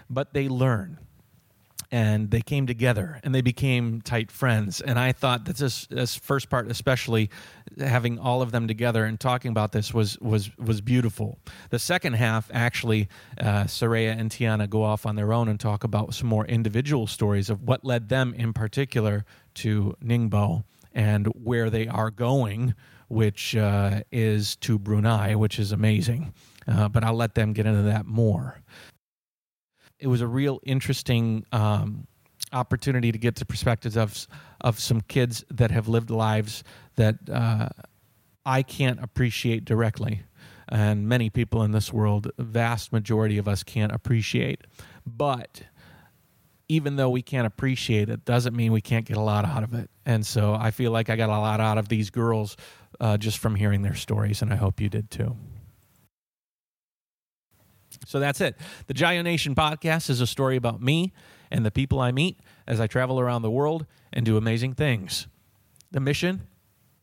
[0.08, 0.98] but they learn
[1.92, 4.80] and they came together and they became tight friends.
[4.80, 7.30] And I thought that this, this first part, especially
[7.78, 11.38] having all of them together and talking about this, was was was beautiful.
[11.70, 13.08] The second half, actually,
[13.40, 17.06] uh, Soraya and Tiana go off on their own and talk about some more individual
[17.06, 19.24] stories of what led them, in particular,
[19.54, 20.64] to Ningbo
[20.96, 22.74] and where they are going,
[23.06, 26.34] which uh, is to Brunei, which is amazing.
[26.66, 28.60] Uh, but I'll let them get into that more
[29.98, 32.06] it was a real interesting um,
[32.52, 34.26] opportunity to get the perspectives of
[34.60, 36.64] of some kids that have lived lives
[36.96, 37.68] that uh,
[38.44, 40.22] I can't appreciate directly,
[40.68, 44.62] and many people in this world, vast majority of us can't appreciate.
[45.06, 45.62] But
[46.68, 49.74] even though we can't appreciate it, doesn't mean we can't get a lot out of
[49.74, 49.90] it.
[50.04, 52.56] And so I feel like I got a lot out of these girls
[53.00, 55.36] uh, just from hearing their stories, and I hope you did too.
[58.06, 58.56] So that's it.
[58.86, 61.12] The Jayoe Nation podcast is a story about me
[61.50, 65.28] and the people I meet as I travel around the world and do amazing things.
[65.92, 66.46] The mission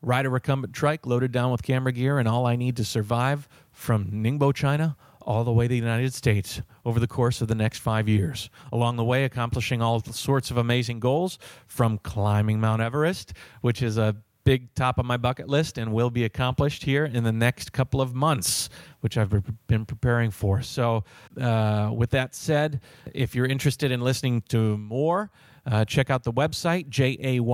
[0.02, 3.48] ride a recumbent trike loaded down with camera gear and all I need to survive
[3.72, 7.56] from Ningbo, China, all the way to the United States over the course of the
[7.56, 8.50] next five years.
[8.72, 13.98] Along the way, accomplishing all sorts of amazing goals from climbing Mount Everest, which is
[13.98, 17.72] a big top of my bucket list and will be accomplished here in the next
[17.72, 18.70] couple of months,
[19.00, 19.34] which I've
[19.68, 20.62] been preparing for.
[20.62, 21.04] So,
[21.40, 22.82] uh, with that said,
[23.14, 25.32] if you're interested in listening to more,
[25.66, 27.46] uh, check out the website, jayoe.com,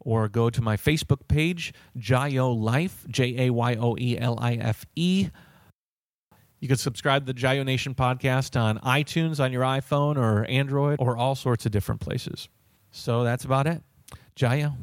[0.00, 4.54] or go to my Facebook page, Jayoe Life, J A Y O E L I
[4.54, 5.28] F E.
[6.60, 10.98] You can subscribe to the Jayoe Nation podcast on iTunes on your iPhone or Android
[11.00, 12.48] or all sorts of different places.
[12.90, 13.82] So that's about it.
[14.36, 14.74] Jayoe,